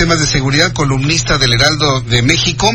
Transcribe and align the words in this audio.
Temas 0.00 0.18
de 0.18 0.26
seguridad, 0.26 0.72
columnista 0.72 1.36
del 1.36 1.52
Heraldo 1.52 2.00
de 2.00 2.22
México, 2.22 2.70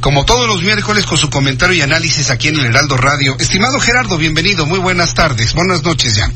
como 0.00 0.24
todos 0.24 0.48
los 0.48 0.62
miércoles 0.62 1.04
con 1.04 1.18
su 1.18 1.28
comentario 1.28 1.76
y 1.76 1.82
análisis 1.82 2.30
aquí 2.30 2.48
en 2.48 2.58
el 2.58 2.64
Heraldo 2.64 2.96
Radio. 2.96 3.36
Estimado 3.38 3.78
Gerardo, 3.78 4.16
bienvenido, 4.16 4.64
muy 4.64 4.78
buenas 4.78 5.12
tardes, 5.12 5.52
buenas 5.52 5.82
noches 5.82 6.16
ya. 6.16 6.32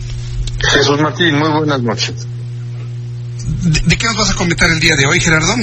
Jesús 0.58 1.00
Martín, 1.00 1.38
muy 1.38 1.48
buenas 1.48 1.80
noches. 1.80 2.26
¿De, 3.62 3.80
de 3.80 3.96
qué 3.96 4.06
nos 4.08 4.18
vas 4.18 4.30
a 4.32 4.34
comentar 4.34 4.68
el 4.68 4.78
día 4.78 4.94
de 4.94 5.06
hoy, 5.06 5.20
Gerardo? 5.20 5.54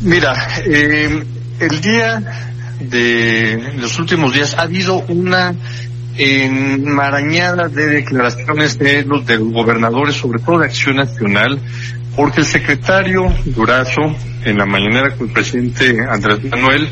Mira, 0.00 0.48
eh, 0.66 1.24
el 1.60 1.80
día 1.80 2.50
de 2.80 3.74
los 3.76 3.96
últimos 4.00 4.34
días 4.34 4.54
ha 4.54 4.62
habido 4.62 4.96
una 5.06 5.54
enmarañada 6.16 7.68
de 7.68 7.86
declaraciones 7.86 8.76
de 8.76 9.04
los, 9.04 9.24
de 9.24 9.38
los 9.38 9.52
gobernadores, 9.52 10.16
sobre 10.16 10.40
todo 10.40 10.58
de 10.58 10.66
Acción 10.66 10.96
Nacional, 10.96 11.60
porque 12.16 12.40
el 12.40 12.46
secretario 12.46 13.32
Durazo, 13.44 14.14
en 14.44 14.58
la 14.58 14.66
mañanera 14.66 15.14
con 15.16 15.28
el 15.28 15.32
presidente 15.32 15.96
Andrés 16.08 16.44
Manuel, 16.44 16.88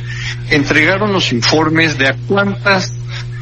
entregaron 0.51 1.13
los 1.13 1.33
informes 1.33 1.99
de 1.99 2.09
a 2.09 2.17
cuántas 2.27 2.93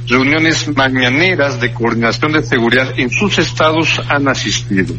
reuniones 0.07 0.67
mañaneras 0.77 1.61
de 1.61 1.73
coordinación 1.73 2.33
de 2.33 2.43
seguridad 2.43 2.99
en 2.99 3.11
sus 3.11 3.39
estados 3.39 4.01
han 4.09 4.29
asistido. 4.29 4.95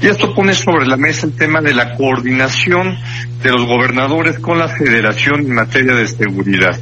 Y 0.00 0.06
esto 0.06 0.34
pone 0.34 0.54
sobre 0.54 0.86
la 0.86 0.96
mesa 0.96 1.26
el 1.26 1.36
tema 1.36 1.60
de 1.60 1.74
la 1.74 1.94
coordinación 1.94 2.96
de 3.42 3.50
los 3.50 3.66
gobernadores 3.66 4.38
con 4.38 4.58
la 4.58 4.68
federación 4.68 5.40
en 5.40 5.54
materia 5.54 5.94
de 5.94 6.08
seguridad. 6.08 6.78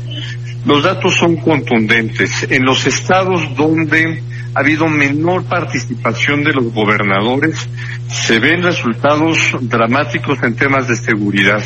Los 0.64 0.82
datos 0.82 1.14
son 1.14 1.36
contundentes. 1.36 2.46
En 2.50 2.64
los 2.64 2.86
estados 2.86 3.54
donde 3.56 4.22
ha 4.56 4.60
habido 4.60 4.88
menor 4.88 5.44
participación 5.44 6.42
de 6.42 6.54
los 6.54 6.72
gobernadores, 6.72 7.68
se 8.08 8.38
ven 8.38 8.62
resultados 8.62 9.36
dramáticos 9.60 10.42
en 10.42 10.56
temas 10.56 10.88
de 10.88 10.96
seguridad. 10.96 11.62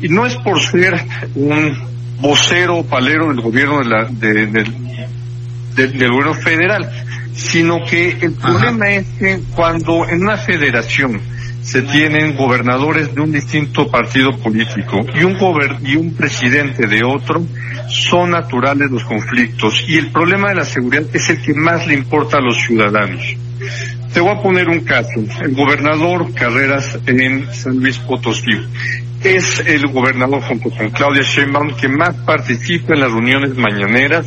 Y 0.00 0.08
no 0.08 0.26
es 0.26 0.34
por 0.38 0.60
ser 0.60 0.92
un 1.36 1.72
vocero 2.18 2.78
o 2.78 2.84
palero 2.84 3.28
del 3.28 3.42
gobierno 3.42 3.78
de 3.78 3.84
la, 3.84 4.04
de, 4.06 4.46
de, 4.46 4.64
de, 5.76 5.86
del 5.86 6.10
gobierno 6.10 6.34
federal, 6.34 6.90
sino 7.32 7.76
que 7.88 8.18
el 8.20 8.32
problema 8.32 8.90
es 8.90 9.06
que 9.20 9.40
cuando 9.54 10.04
en 10.08 10.22
una 10.22 10.36
federación 10.36 11.20
se 11.62 11.82
tienen 11.82 12.36
gobernadores 12.36 13.14
de 13.14 13.20
un 13.20 13.32
distinto 13.32 13.88
partido 13.90 14.36
político 14.38 15.06
y 15.14 15.24
un 15.24 15.38
gober 15.38 15.76
y 15.84 15.96
un 15.96 16.14
presidente 16.14 16.86
de 16.86 17.02
otro, 17.04 17.42
son 17.88 18.30
naturales 18.30 18.90
los 18.90 19.04
conflictos 19.04 19.84
y 19.86 19.96
el 19.96 20.10
problema 20.10 20.48
de 20.48 20.56
la 20.56 20.64
seguridad 20.64 21.04
es 21.12 21.30
el 21.30 21.40
que 21.40 21.54
más 21.54 21.86
le 21.86 21.94
importa 21.94 22.38
a 22.38 22.40
los 22.40 22.56
ciudadanos. 22.56 23.22
Te 24.12 24.20
voy 24.20 24.30
a 24.30 24.42
poner 24.42 24.68
un 24.68 24.80
caso. 24.80 25.20
El 25.40 25.54
gobernador 25.54 26.34
Carreras 26.34 26.98
en 27.06 27.50
San 27.52 27.78
Luis 27.78 27.98
Potosí 27.98 28.58
es 29.22 29.60
el 29.60 29.86
gobernador 29.86 30.42
junto 30.42 30.68
con 30.70 30.90
Claudia 30.90 31.22
Sheinbaum 31.22 31.76
que 31.76 31.88
más 31.88 32.14
participa 32.26 32.94
en 32.94 33.00
las 33.00 33.12
reuniones 33.12 33.56
mañaneras 33.56 34.26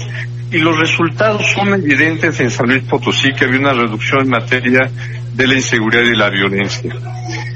y 0.52 0.58
los 0.60 0.80
resultados 0.80 1.46
son 1.52 1.74
evidentes 1.74 2.40
en 2.40 2.50
San 2.50 2.68
Luis 2.68 2.84
Potosí 2.84 3.34
que 3.34 3.46
había 3.46 3.60
una 3.60 3.74
reducción 3.74 4.22
en 4.22 4.30
materia 4.30 4.90
de 5.34 5.48
la 5.48 5.56
inseguridad 5.56 6.04
y 6.04 6.16
la 6.16 6.30
violencia. 6.30 6.96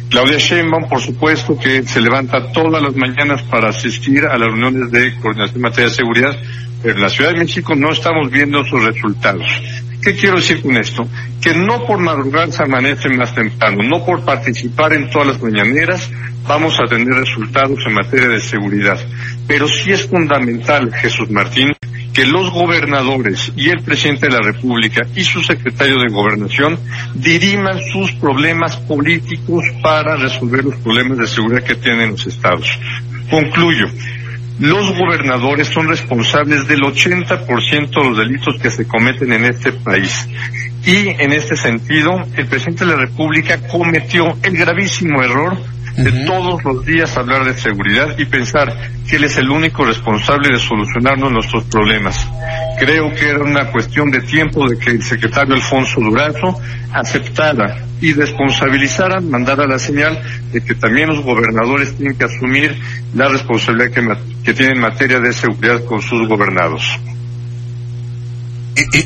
Claudia 0.10 0.38
Sheinbaum, 0.38 0.90
por 0.90 1.00
supuesto, 1.02 1.58
que 1.58 1.84
se 1.84 2.02
levanta 2.02 2.52
todas 2.52 2.82
las 2.82 2.96
mañanas 2.96 3.44
para 3.44 3.70
asistir 3.70 4.26
a 4.26 4.38
las 4.38 4.48
reuniones 4.48 4.92
de 4.92 5.16
coordinación 5.20 5.58
en 5.58 5.62
materia 5.62 5.90
de 5.90 5.96
seguridad, 5.96 6.36
pero 6.82 6.96
en 6.96 7.02
la 7.02 7.10
Ciudad 7.10 7.32
de 7.32 7.40
México 7.40 7.76
no 7.76 7.92
estamos 7.92 8.32
viendo 8.32 8.64
sus 8.66 8.84
resultados. 8.84 9.46
¿Qué 10.02 10.16
quiero 10.16 10.38
decir 10.38 10.62
con 10.62 10.78
esto? 10.78 11.08
Que 11.42 11.54
no 11.54 11.86
por 11.86 12.00
madrugar 12.00 12.52
se 12.52 12.64
amanece 12.64 13.10
más 13.10 13.36
temprano, 13.36 13.84
no 13.84 14.04
por 14.06 14.26
participar 14.26 14.94
en 14.94 15.10
todas 15.10 15.28
las 15.28 15.42
mañaneras 15.42 16.10
vamos 16.48 16.80
a 16.80 16.90
tener 16.90 17.14
resultados 17.14 17.78
en 17.86 17.94
materia 17.94 18.30
de 18.30 18.40
seguridad. 18.40 18.98
Pero 19.46 19.68
sí 19.68 19.92
es 19.92 20.08
fundamental, 20.08 20.92
Jesús 20.94 21.30
Martín, 21.30 21.72
que 22.20 22.26
los 22.26 22.52
gobernadores 22.52 23.50
y 23.56 23.70
el 23.70 23.82
presidente 23.82 24.28
de 24.28 24.34
la 24.34 24.42
República 24.42 25.04
y 25.16 25.24
su 25.24 25.42
secretario 25.42 26.02
de 26.02 26.12
Gobernación 26.12 26.78
diriman 27.16 27.80
sus 27.94 28.12
problemas 28.16 28.76
políticos 28.76 29.64
para 29.82 30.18
resolver 30.18 30.66
los 30.66 30.76
problemas 30.82 31.18
de 31.18 31.28
seguridad 31.28 31.64
que 31.64 31.76
tienen 31.76 32.12
los 32.12 32.28
estados. 32.28 32.78
Concluyo. 33.30 33.86
Los 34.60 34.98
gobernadores 34.98 35.68
son 35.68 35.88
responsables 35.88 36.68
del 36.68 36.82
80% 36.82 37.90
de 37.90 38.10
los 38.10 38.18
delitos 38.18 38.58
que 38.62 38.70
se 38.70 38.86
cometen 38.86 39.32
en 39.32 39.46
este 39.46 39.72
país. 39.72 40.28
Y 40.86 41.08
en 41.08 41.32
este 41.32 41.56
sentido, 41.56 42.22
el 42.36 42.48
presidente 42.48 42.84
de 42.84 42.92
la 42.92 42.98
República 42.98 43.66
cometió 43.66 44.26
el 44.44 44.58
gravísimo 44.58 45.24
error 45.24 45.58
de 46.04 46.26
todos 46.26 46.64
los 46.64 46.86
días 46.86 47.16
hablar 47.18 47.44
de 47.44 47.54
seguridad 47.54 48.18
y 48.18 48.26
pensar 48.26 48.74
que 49.08 49.18
él 49.18 49.26
es 49.26 49.38
el 49.38 49.50
único 49.50 49.86
responsable 49.86 50.50
de 50.50 50.60
solucionarnos 50.60 51.32
nuestros 51.32 51.66
problemas. 51.66 52.28
Creo 52.80 53.14
que 53.14 53.30
era 53.30 53.44
una 53.44 53.72
cuestión 53.72 54.10
de 54.10 54.22
tiempo 54.22 54.68
de 54.68 54.78
que 54.78 54.92
el 54.92 55.04
secretario 55.04 55.56
Alfonso 55.56 56.00
Durazo 56.00 56.60
aceptara 56.94 57.86
y 58.02 58.14
responsabilizara, 58.14 59.20
mandara 59.20 59.68
la 59.68 59.78
señal 59.78 60.22
de 60.52 60.62
que 60.62 60.76
también 60.76 61.10
los 61.10 61.22
gobernadores 61.22 61.96
tienen 61.96 62.18
que 62.18 62.24
asumir 62.24 62.80
la 63.14 63.28
responsabilidad 63.28 63.92
que, 63.92 64.44
que 64.44 64.54
tienen 64.54 64.78
en 64.78 64.82
materia 64.82 65.20
de 65.20 65.34
seguridad 65.34 65.84
con 65.84 66.02
sus 66.02 66.28
gobernados. 66.28 67.00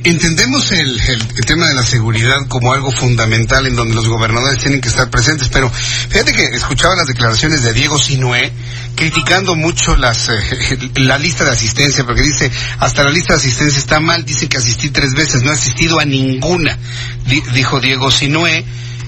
Entendemos 0.04 0.72
el, 0.72 1.00
el, 1.02 1.22
el, 1.22 1.46
tema 1.46 1.68
de 1.68 1.74
la 1.74 1.84
seguridad 1.84 2.48
como 2.48 2.74
algo 2.74 2.92
fundamental 2.92 3.66
en 3.66 3.76
donde 3.76 3.96
los 3.96 4.08
gobernadores 4.08 4.60
tienen 4.60 4.82
que 4.82 4.90
estar 4.90 5.10
presentes, 5.10 5.50
pero 5.50 5.70
fíjate 5.70 6.34
que 6.34 6.44
escuchaba 6.46 6.96
las 6.96 7.08
declaraciones 7.08 7.64
de 7.64 7.74
Diego 7.74 7.98
Sinué 7.98 8.52
criticando 8.96 9.56
mucho 9.56 9.96
las, 9.96 10.30
eh, 10.30 10.92
la 10.96 11.18
lista 11.18 11.44
de 11.44 11.52
asistencia, 11.52 12.06
porque 12.06 12.22
dice, 12.22 12.52
hasta 12.80 13.04
la 13.04 13.10
lista 13.10 13.34
de 13.34 13.40
asistencia 13.40 13.80
está 13.80 14.00
mal, 14.00 14.24
dice 14.24 14.48
que 14.48 14.58
asistí 14.58 14.90
tres 14.90 15.14
veces, 15.14 15.42
no 15.44 15.52
he 15.52 15.56
asistido 15.56 16.00
a 16.00 16.06
ninguna, 16.06 16.78
dijo 17.54 17.80
Diego 17.80 18.12
Sinué 18.12 18.64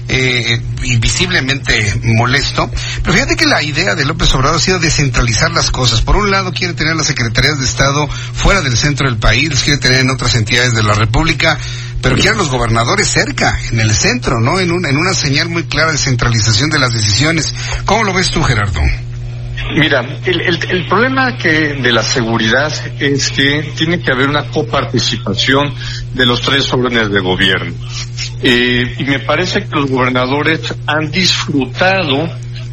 eh, 0.08 0.60
molesto. 2.16 2.70
Pero 3.02 3.12
fíjate 3.12 3.36
que 3.36 3.46
la 3.46 3.62
idea 3.62 3.94
de 3.94 4.04
López 4.04 4.34
Obrador 4.34 4.56
ha 4.56 4.60
sido 4.60 4.78
descentralizar 4.78 5.50
las 5.52 5.70
cosas. 5.70 6.00
Por 6.00 6.16
un 6.16 6.30
lado 6.30 6.52
quiere 6.52 6.74
tener 6.74 6.96
las 6.96 7.06
secretarías 7.06 7.58
de 7.58 7.64
Estado 7.64 8.08
fuera 8.08 8.60
del 8.60 8.76
centro 8.76 9.08
del 9.08 9.18
país, 9.18 9.62
quiere 9.62 9.78
tener 9.78 10.00
en 10.00 10.10
otras 10.10 10.34
entidades 10.34 10.74
de 10.74 10.82
la 10.82 10.94
República, 10.94 11.58
pero 12.02 12.16
quiere 12.16 12.36
los 12.36 12.50
gobernadores 12.50 13.08
cerca, 13.08 13.58
en 13.70 13.80
el 13.80 13.92
centro, 13.92 14.40
¿no? 14.40 14.60
En, 14.60 14.70
un, 14.70 14.86
en 14.86 14.96
una 14.96 15.12
señal 15.12 15.48
muy 15.48 15.64
clara 15.64 15.92
de 15.92 15.98
centralización 15.98 16.70
de 16.70 16.78
las 16.78 16.92
decisiones. 16.92 17.54
¿Cómo 17.84 18.04
lo 18.04 18.12
ves 18.12 18.30
tú, 18.30 18.42
Gerardo? 18.42 18.80
Mira, 19.74 20.00
el, 20.24 20.40
el, 20.40 20.58
el, 20.70 20.86
problema 20.86 21.36
que 21.36 21.74
de 21.74 21.92
la 21.92 22.02
seguridad 22.02 22.72
es 23.00 23.30
que 23.30 23.72
tiene 23.76 24.00
que 24.00 24.12
haber 24.12 24.28
una 24.28 24.44
coparticipación 24.44 25.74
de 26.14 26.26
los 26.26 26.40
tres 26.42 26.72
órdenes 26.72 27.10
de 27.10 27.20
gobierno. 27.20 27.74
Eh, 28.48 28.94
y 29.00 29.04
me 29.04 29.18
parece 29.18 29.64
que 29.64 29.74
los 29.74 29.90
gobernadores 29.90 30.72
han 30.86 31.10
disfrutado 31.10 32.28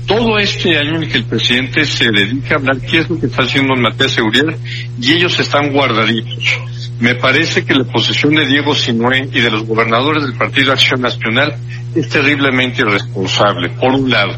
todo 0.05 0.37
este 0.37 0.77
año 0.77 1.01
en 1.01 1.09
que 1.09 1.17
el 1.17 1.23
presidente 1.23 1.83
se 1.85 2.11
dedica 2.11 2.53
a 2.53 2.57
hablar 2.59 2.79
qué 2.81 2.99
es 2.99 3.09
lo 3.09 3.19
que 3.19 3.25
está 3.25 3.41
haciendo 3.41 3.73
en 3.73 3.81
materia 3.81 4.05
de 4.05 4.13
seguridad 4.13 4.57
y 5.01 5.13
ellos 5.13 5.39
están 5.39 5.71
guardaditos. 5.73 6.59
Me 6.99 7.15
parece 7.15 7.65
que 7.65 7.73
la 7.73 7.85
posición 7.85 8.35
de 8.35 8.45
Diego 8.45 8.75
Sinué 8.75 9.27
y 9.33 9.41
de 9.41 9.49
los 9.49 9.63
gobernadores 9.63 10.21
del 10.21 10.35
Partido 10.35 10.73
Acción 10.73 11.01
Nacional 11.01 11.55
es 11.95 12.07
terriblemente 12.07 12.83
irresponsable, 12.83 13.69
por 13.69 13.93
un 13.93 14.11
lado 14.11 14.37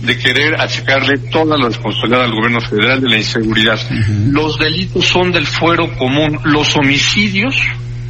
de 0.00 0.18
querer 0.18 0.60
achacarle 0.60 1.16
toda 1.30 1.56
la 1.56 1.68
responsabilidad 1.68 2.24
al 2.24 2.34
gobierno 2.34 2.60
federal 2.60 3.00
de 3.00 3.08
la 3.08 3.18
inseguridad. 3.18 3.78
Uh 3.88 3.94
-huh. 3.94 4.32
Los 4.32 4.58
delitos 4.58 5.06
son 5.06 5.30
del 5.30 5.46
fuero 5.46 5.96
común. 5.96 6.40
Los 6.42 6.74
homicidios, 6.76 7.54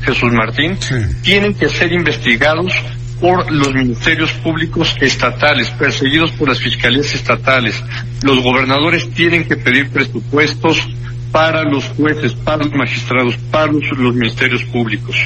Jesús 0.02 0.32
Martín, 0.32 0.76
sí. 0.80 0.94
tienen 1.22 1.54
que 1.54 1.68
ser 1.68 1.92
investigados 1.92 2.72
por 3.20 3.50
los 3.52 3.72
ministerios 3.72 4.32
públicos 4.32 4.96
estatales, 5.00 5.70
perseguidos 5.70 6.32
por 6.32 6.48
las 6.48 6.58
fiscalías 6.58 7.14
estatales. 7.14 7.80
Los 8.24 8.40
gobernadores 8.42 9.08
tienen 9.10 9.44
que 9.44 9.56
pedir 9.56 9.90
presupuestos 9.90 10.80
para 11.30 11.62
los 11.62 11.84
jueces, 11.90 12.34
para 12.34 12.64
los 12.64 12.72
magistrados, 12.72 13.36
para 13.50 13.72
los, 13.72 13.82
los 13.96 14.14
ministerios 14.14 14.64
públicos. 14.64 15.16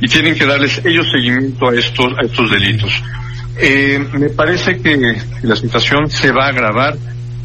Y 0.00 0.08
tienen 0.08 0.36
que 0.36 0.46
darles 0.46 0.80
ellos 0.84 1.06
seguimiento 1.10 1.68
a 1.68 1.74
estos, 1.74 2.12
a 2.18 2.24
estos 2.24 2.50
delitos. 2.50 2.92
Eh, 3.56 4.04
me 4.12 4.30
parece 4.30 4.80
que 4.80 4.96
la 5.42 5.56
situación 5.56 6.08
se 6.08 6.30
va 6.32 6.46
a 6.46 6.48
agravar 6.48 6.96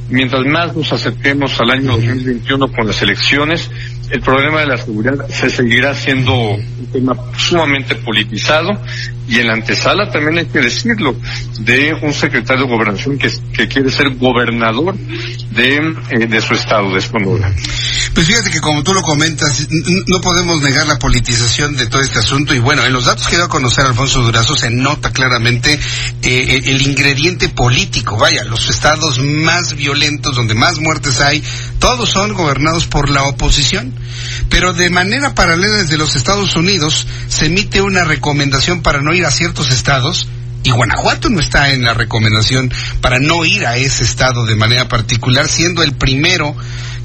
mientras 0.10 0.46
más 0.46 0.76
nos 0.76 0.92
acerquemos 0.92 1.60
al 1.60 1.72
año 1.72 1.92
2021 1.94 2.72
con 2.72 2.88
las 2.88 3.02
elecciones 3.02 3.70
el 4.10 4.22
problema 4.22 4.62
de 4.62 4.68
la 4.68 4.78
seguridad 4.78 5.28
se 5.28 5.50
seguirá 5.50 5.94
siendo 5.94 6.34
un 6.34 6.88
tema 6.92 7.16
sumamente 7.38 7.96
politizado 7.96 8.72
y 9.28 9.40
en 9.40 9.48
la 9.48 9.54
antesala 9.54 10.12
también 10.12 10.40
hay 10.40 10.46
que 10.48 10.60
decirlo 10.60 11.16
de 11.60 11.94
un 12.02 12.14
secretario 12.14 12.66
de 12.66 12.72
gobernación 12.72 13.18
que, 13.18 13.30
quiere 13.68 13.92
ser 13.92 14.16
gobernador 14.16 14.96
de, 15.52 15.96
eh, 16.12 16.28
de 16.28 16.42
su 16.42 16.54
estado 16.54 16.94
de. 16.94 17.00
Pues 18.14 18.28
fíjate 18.28 18.52
que 18.52 18.62
como 18.62 18.84
tú 18.84 18.94
lo 18.94 19.02
comentas, 19.02 19.68
no 20.08 20.22
podemos 20.22 20.62
negar 20.62 20.88
la 20.88 21.00
politización 21.00 21.76
de 21.76 21.88
todo 21.88 22.02
este 22.02 22.20
asunto 22.20 22.54
y 22.54 22.60
bueno, 22.60 22.86
en 22.86 22.94
los 22.94 23.06
datos 23.06 23.28
que 23.28 23.36
dio 23.36 23.46
a 23.46 23.50
conocer 23.50 23.86
Alfonso 23.86 24.22
Durazo 24.22 24.56
se 24.56 24.70
nota 24.70 25.12
claramente 25.12 25.74
eh, 25.74 25.80
eh, 26.22 26.62
el 26.66 26.82
ingrediente 26.82 27.50
político. 27.50 28.18
Vaya, 28.18 28.44
los 28.44 28.70
estados 28.70 29.20
más 29.20 29.76
violentos, 29.76 30.36
donde 30.36 30.54
más 30.54 30.80
muertes 30.80 31.20
hay, 31.22 31.44
todos 31.80 32.10
son 32.10 32.34
gobernados 32.34 32.86
por 32.86 33.10
la 33.10 33.24
oposición. 33.24 33.94
Pero 34.50 34.74
de 34.74 34.90
manera 34.90 35.34
paralela 35.34 35.78
desde 35.78 35.98
los 35.98 36.16
Estados 36.16 36.56
Unidos 36.56 37.08
se 37.28 37.46
emite 37.46 37.82
una 37.82 38.04
recomendación 38.04 38.82
para 38.82 39.02
no 39.02 39.14
ir 39.14 39.26
a 39.26 39.32
ciertos 39.32 39.72
estados 39.72 40.28
y 40.70 40.72
Guanajuato 40.72 41.30
no 41.30 41.40
está 41.40 41.72
en 41.72 41.84
la 41.84 41.96
recomendación 41.96 42.72
para 43.02 43.18
no 43.18 43.44
ir 43.44 43.66
a 43.66 43.78
ese 43.78 44.04
estado 44.04 44.46
de 44.46 44.56
manera 44.56 44.88
particular, 44.88 45.50
siendo 45.50 45.82
el 45.82 45.94
primero 45.94 46.56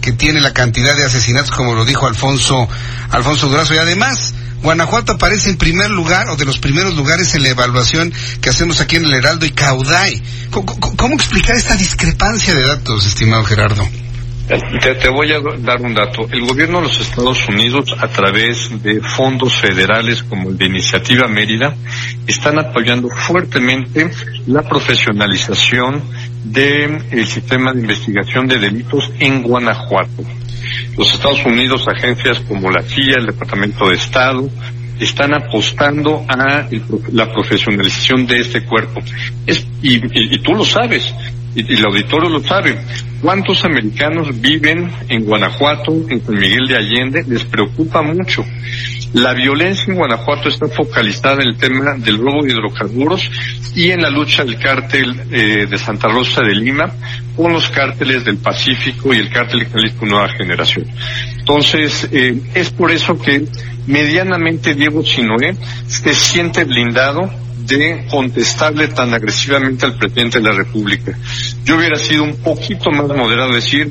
que 0.03 0.13
tiene 0.13 0.43
la 0.43 0.53
cantidad 0.53 0.95
de 0.95 1.05
asesinatos, 1.05 1.51
como 1.51 1.75
lo 1.75 1.87
dijo 1.87 2.07
Alfonso, 2.07 2.69
Alfonso 3.09 3.49
Durazo. 3.49 3.75
Y 3.75 3.79
además, 3.79 4.35
Guanajuato 4.63 5.13
aparece 5.13 5.49
en 5.49 5.57
primer 5.57 5.91
lugar 5.91 6.29
o 6.29 6.37
de 6.37 6.45
los 6.45 6.59
primeros 6.59 6.95
lugares 6.95 7.35
en 7.35 7.43
la 7.43 7.49
evaluación 7.49 8.13
que 8.43 8.51
hacemos 8.51 8.81
aquí 8.83 8.97
en 8.97 9.07
el 9.07 9.15
Heraldo 9.15 9.47
y 9.47 9.53
Caudai. 9.53 10.23
cómo 10.51 11.15
explicar 11.15 11.57
esta 11.57 11.75
discrepancia 11.75 12.55
de 12.55 12.67
datos, 12.67 13.07
estimado 13.07 13.45
Gerardo? 13.45 13.89
Te, 14.47 15.09
voy 15.09 15.33
a 15.33 15.41
dar 15.59 15.81
un 15.81 15.95
dato. 15.95 16.29
El 16.31 16.43
gobierno 16.43 16.79
de 16.79 16.89
los 16.89 17.01
Estados 17.01 17.49
Unidos, 17.49 17.97
a 17.99 18.09
través 18.09 18.83
de 18.83 19.01
fondos 19.01 19.57
federales 19.57 20.23
como 20.23 20.51
el 20.51 20.59
de 20.59 20.67
Iniciativa 20.67 21.27
Mérida, 21.29 21.75
están 22.27 22.59
apoyando 22.59 23.09
fuertemente 23.09 24.11
la 24.47 24.61
profesionalización 24.63 26.03
del 26.45 27.27
sistema 27.27 27.73
de 27.73 27.81
investigación 27.81 28.47
de 28.47 28.59
delitos 28.59 29.11
en 29.19 29.43
Guanajuato. 29.43 30.23
Los 30.99 31.15
Estados 31.15 31.43
Unidos, 31.47 31.87
agencias 31.89 32.41
como 32.41 32.71
la 32.71 32.83
CIA, 32.83 33.17
el 33.21 33.27
Departamento 33.27 33.89
de 33.89 33.95
Estado, 33.95 34.51
están 35.01 35.33
apostando 35.33 36.23
a 36.29 36.69
la 37.13 37.33
profesionalización 37.33 38.27
de 38.27 38.41
este 38.41 38.63
cuerpo. 38.65 39.01
y, 39.83 40.35
y 40.35 40.39
tú 40.41 40.53
lo 40.53 40.67
sabes, 40.67 41.15
y, 41.55 41.75
el 41.75 41.85
auditorio 41.85 42.29
lo 42.29 42.43
sabe, 42.43 42.79
¿cuántos 43.21 43.65
americanos 43.65 44.41
viven 44.41 44.91
en 45.09 45.25
Guanajuato, 45.25 45.93
en 46.09 46.25
San 46.25 46.35
Miguel 46.35 46.67
de 46.67 46.77
Allende? 46.77 47.25
Les 47.27 47.45
preocupa 47.45 48.03
mucho. 48.03 48.45
La 49.15 49.33
violencia 49.33 49.85
en 49.89 49.95
Guanajuato 49.95 50.49
está 50.49 50.67
focalizada 50.67 51.43
en 51.43 51.51
el 51.51 51.57
tema 51.57 51.95
del 51.95 52.19
robo 52.19 52.43
de 52.43 52.53
hidrocarburos 52.53 53.31
y 53.77 53.91
en 53.91 54.03
la 54.03 54.11
lucha 54.11 54.45
del 54.45 54.59
cártel 54.59 55.15
eh, 55.31 55.67
de 55.71 55.79
Santa 55.79 56.09
Rosa 56.09 56.43
de 56.43 56.55
Lima 56.55 56.93
con 57.37 57.53
los 57.53 57.69
cárteles 57.71 58.25
del 58.25 58.39
Pacífico 58.39 59.15
y 59.15 59.19
el 59.19 59.31
cártel 59.31 59.67
Jalisco 59.67 60.05
Nueva 60.05 60.29
Generación. 60.31 60.87
Entonces, 61.39 62.09
eh, 62.11 62.41
es 62.55 62.71
por 62.71 62.91
eso 62.91 63.17
que 63.17 63.45
medianamente 63.87 64.75
Diego 64.75 65.03
Chinoé 65.05 65.57
se 65.87 66.13
siente 66.15 66.65
blindado 66.65 67.31
de 67.67 68.07
contestarle 68.11 68.89
tan 68.89 69.13
agresivamente 69.15 69.87
al 69.87 69.97
presidente 69.97 70.39
de 70.39 70.49
la 70.49 70.55
República. 70.55 71.17
Yo 71.65 71.77
hubiera 71.77 71.97
sido 71.97 72.25
un 72.25 72.37
poquito 72.37 72.91
más 72.91 73.09
moderado, 73.09 73.55
decir, 73.55 73.91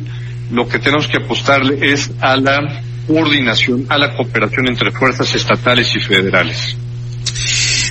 lo 0.52 0.68
que 0.68 0.80
tenemos 0.80 1.08
que 1.08 1.18
apostarle 1.18 1.92
es 1.92 2.12
a 2.22 2.36
la 2.38 2.84
coordinación, 3.08 3.86
a 3.90 3.98
la 3.98 4.16
cooperación 4.16 4.68
entre 4.68 4.92
fuerzas 4.92 5.34
estatales 5.36 5.96
y 5.96 6.00
federales. 6.00 6.78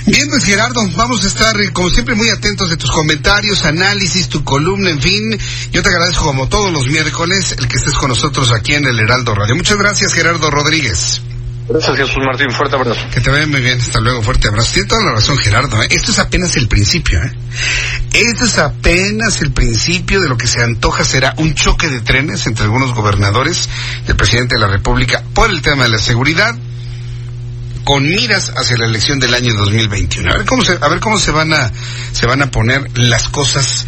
Bien, 0.05 0.27
pues 0.29 0.43
Gerardo, 0.43 0.81
vamos 0.95 1.23
a 1.23 1.27
estar 1.27 1.55
como 1.71 1.89
siempre 1.89 2.13
muy 2.13 2.27
atentos 2.27 2.69
de 2.69 2.75
tus 2.75 2.91
comentarios, 2.91 3.63
análisis, 3.63 4.27
tu 4.27 4.43
columna, 4.43 4.89
en 4.89 4.99
fin. 4.99 5.39
Yo 5.71 5.81
te 5.81 5.89
agradezco 5.89 6.25
como 6.25 6.49
todos 6.49 6.73
los 6.73 6.87
miércoles 6.87 7.55
el 7.57 7.67
que 7.69 7.77
estés 7.77 7.93
con 7.93 8.09
nosotros 8.09 8.51
aquí 8.51 8.73
en 8.73 8.85
el 8.85 8.99
Heraldo 8.99 9.33
Radio. 9.33 9.55
Muchas 9.55 9.77
gracias, 9.77 10.13
Gerardo 10.13 10.51
Rodríguez. 10.51 11.22
Gracias, 11.67 11.97
Jesús 11.97 12.17
Martín. 12.25 12.51
Fuerte 12.51 12.75
abrazo. 12.75 13.01
Que 13.13 13.21
te 13.21 13.29
vaya 13.29 13.47
muy 13.47 13.61
bien. 13.61 13.79
Hasta 13.79 13.99
luego. 13.99 14.21
Fuerte 14.21 14.47
abrazo. 14.47 14.73
Tiene 14.73 14.87
toda 14.87 15.03
la 15.03 15.11
razón, 15.13 15.37
Gerardo. 15.37 15.81
¿eh? 15.81 15.87
Esto 15.89 16.11
es 16.11 16.19
apenas 16.19 16.55
el 16.57 16.67
principio. 16.67 17.21
¿eh? 17.23 17.31
Esto 18.13 18.45
es 18.45 18.57
apenas 18.57 19.41
el 19.41 19.51
principio 19.51 20.21
de 20.21 20.29
lo 20.29 20.37
que 20.37 20.47
se 20.47 20.61
antoja 20.61 21.05
será 21.05 21.33
un 21.37 21.53
choque 21.53 21.89
de 21.89 22.01
trenes 22.01 22.45
entre 22.47 22.65
algunos 22.65 22.93
gobernadores 22.93 23.69
y 24.05 24.11
el 24.11 24.17
presidente 24.17 24.55
de 24.55 24.61
la 24.61 24.67
República 24.67 25.23
por 25.33 25.49
el 25.49 25.61
tema 25.61 25.83
de 25.83 25.89
la 25.89 25.99
seguridad 25.99 26.55
con 27.83 28.03
miras 28.03 28.51
hacia 28.55 28.77
la 28.77 28.85
elección 28.85 29.19
del 29.19 29.33
año 29.33 29.53
2021. 29.53 30.31
A 30.31 30.37
ver 30.37 30.45
cómo 30.45 30.63
se, 30.63 30.77
a 30.79 30.87
ver 30.87 30.99
cómo 30.99 31.17
se 31.17 31.31
van 31.31 31.53
a 31.53 31.71
se 32.11 32.25
van 32.25 32.41
a 32.41 32.51
poner 32.51 32.97
las 32.97 33.29
cosas. 33.29 33.87